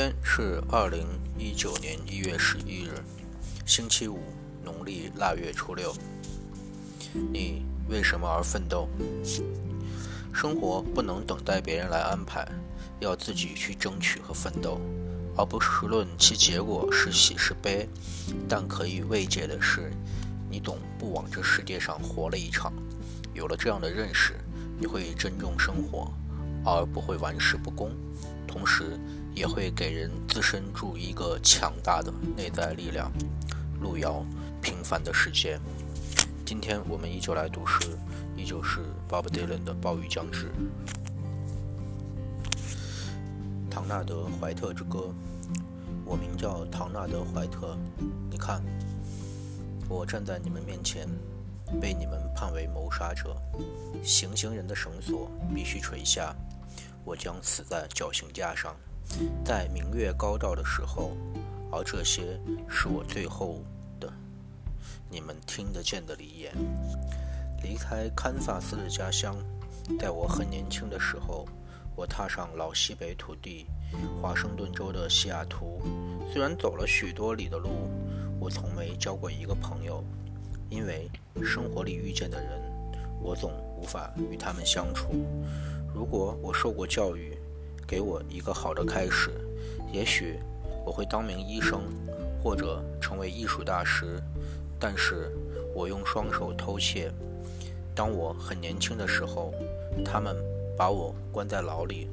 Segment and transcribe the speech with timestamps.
[0.00, 1.06] 天是二零
[1.36, 3.04] 一九年一月十一日，
[3.66, 4.18] 星期五，
[4.64, 5.94] 农历腊月初六。
[7.30, 8.88] 你为什么而奋斗？
[10.32, 12.48] 生活不能等待别人来安排，
[12.98, 14.80] 要自己去争取和奋斗，
[15.36, 17.86] 而不是论其结果是喜是悲。
[18.48, 19.92] 但可以慰藉的是，
[20.48, 22.72] 你懂不往这世界上活了一场。
[23.34, 24.32] 有了这样的认识，
[24.78, 26.10] 你会珍重生活，
[26.64, 27.90] 而不会玩世不恭。
[28.46, 28.98] 同时，
[29.34, 33.10] 也会给人自身注入一个强大的内在力量。
[33.80, 34.24] 路遥，
[34.60, 35.58] 平凡的世界。
[36.44, 37.96] 今天我们依旧来读诗，
[38.36, 40.46] 依旧是 Bob Dylan 的《暴雨将至》。
[43.70, 45.14] 唐纳德·怀特之歌。
[46.04, 47.78] 我名叫唐纳德·怀特。
[48.28, 48.60] 你看，
[49.88, 51.06] 我站在你们面前，
[51.80, 53.36] 被你们判为谋杀者，
[54.02, 56.34] 行刑人的绳索必须垂下。
[57.04, 58.76] 我将死在绞刑架上，
[59.44, 61.16] 在明月高照的时候，
[61.72, 63.62] 而这些是我最后
[63.98, 64.12] 的
[65.08, 66.52] 你们听得见的离言。
[67.62, 69.36] 离开堪萨斯的家乡，
[69.98, 71.46] 在我很年轻的时候，
[71.94, 73.66] 我踏上老西北土地，
[74.20, 75.82] 华盛顿州的西雅图。
[76.32, 77.90] 虽然走了许多里的路，
[78.38, 80.02] 我从没交过一个朋友，
[80.70, 81.10] 因为
[81.42, 82.62] 生活里遇见的人，
[83.20, 85.26] 我总无法与他们相处。
[85.92, 87.36] 如果我受过教育，
[87.86, 89.30] 给我一个好的开始，
[89.92, 90.38] 也许
[90.86, 91.82] 我会当名医生，
[92.42, 94.20] 或者成为艺术大师。
[94.78, 95.30] 但是
[95.74, 97.12] 我用双手偷窃。
[97.94, 99.52] 当我很年轻的时候，
[100.04, 100.34] 他们
[100.76, 102.08] 把我关在牢里。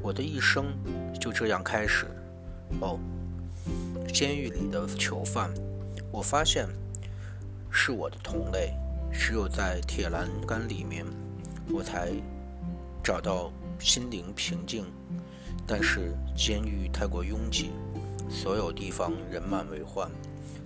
[0.00, 0.66] 我的一生
[1.20, 2.06] 就这样开始。
[2.80, 2.98] 哦，
[4.12, 5.52] 监狱里的囚犯，
[6.10, 6.66] 我发现
[7.70, 8.72] 是我的同类。
[9.12, 11.04] 只有在铁栏杆里面，
[11.70, 12.10] 我才。
[13.02, 14.84] 找到心灵平静，
[15.66, 17.70] 但是监狱太过拥挤，
[18.30, 20.08] 所有地方人满为患，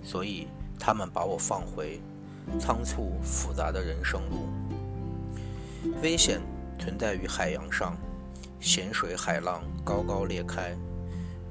[0.03, 0.47] 所以
[0.79, 1.99] 他们把我放回
[2.61, 4.47] 仓促复杂的人生路。
[6.03, 6.41] 危险
[6.79, 7.97] 存在于海洋上，
[8.61, 10.77] 咸水海浪高高裂开；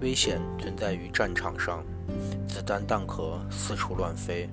[0.01, 1.83] 危险存在于战场上，
[2.47, 4.47] 子弹弹壳四处乱飞；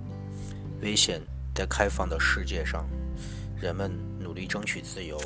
[0.81, 1.21] 危险
[1.55, 2.89] 在开放的世界上，
[3.61, 5.21] 人们努力争取自由。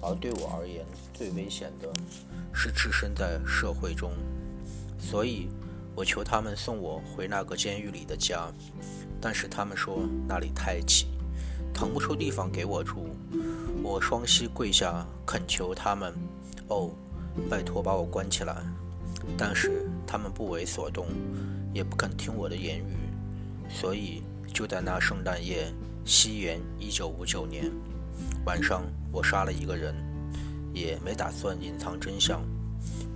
[0.00, 1.88] 而对我而言，最危险的
[2.52, 4.12] 是置身在社会中，
[4.98, 5.48] 所以
[5.94, 8.48] 我求他们送我回那个监狱里的家，
[9.20, 11.06] 但是他们说那里太挤，
[11.74, 13.08] 腾不出地方给我住。
[13.82, 16.12] 我双膝跪下恳求他们
[16.68, 16.90] ：“哦，
[17.48, 18.56] 拜托把我关起来！”
[19.36, 21.06] 但是他们不为所动，
[21.72, 22.96] 也不肯听我的言语。
[23.68, 25.72] 所以就在那圣诞夜，
[26.04, 27.70] 西元一九五九年。
[28.46, 29.92] 晚上，我杀了一个人，
[30.72, 32.40] 也没打算隐藏真相。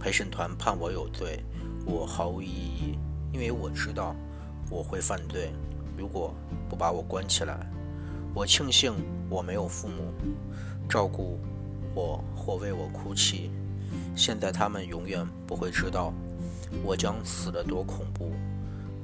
[0.01, 1.39] 陪审团判我有罪，
[1.87, 2.99] 我毫无异议，
[3.33, 4.13] 因为我知道
[4.69, 5.53] 我会犯罪。
[5.97, 6.35] 如果
[6.69, 7.65] 不把我关起来，
[8.35, 8.93] 我庆幸
[9.29, 10.13] 我没有父母
[10.89, 11.39] 照顾
[11.95, 13.53] 我或为我哭泣。
[14.17, 16.13] 现在他们永远不会知道
[16.83, 18.33] 我将死得多恐怖。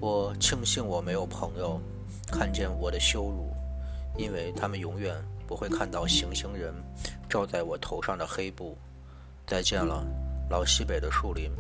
[0.01, 1.81] 我庆幸我没有朋友
[2.33, 3.53] 看见我的羞辱，
[4.17, 5.17] 因为他们永远。
[5.47, 6.75] 不会看到行刑人
[7.29, 8.77] 罩在我头上的黑布。
[9.47, 10.05] 再见了，
[10.51, 11.53] 老西北的树林，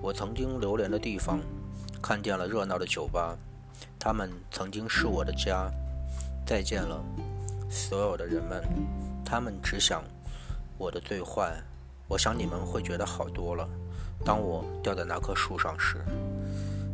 [0.00, 1.40] 我曾经流连的地方。
[2.00, 3.36] 看见了热闹的酒吧，
[3.98, 5.68] 他们曾经是我的家。
[6.46, 7.04] 再见了，
[7.68, 8.62] 所有的人们，
[9.24, 10.04] 他们只想
[10.78, 11.52] 我的最坏。
[12.06, 13.68] 我想你们会觉得好多了，
[14.24, 15.96] 当我掉在那棵树上时。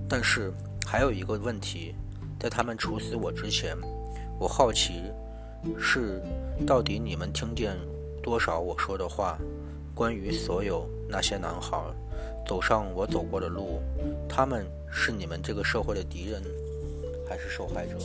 [0.09, 0.51] 但是
[0.87, 1.95] 还有一个问题，
[2.41, 3.77] 在他们处死我之前，
[4.39, 5.03] 我好奇
[5.79, 6.21] 是
[6.67, 7.77] 到底你们听见
[8.23, 9.39] 多少我说的话
[9.95, 11.79] 关于所有那些男孩
[12.47, 13.81] 走上我走过的路
[14.29, 16.43] 他们是你们这个社会的敌人
[17.29, 17.97] 还是受害者？